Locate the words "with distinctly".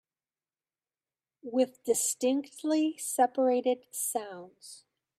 1.43-2.97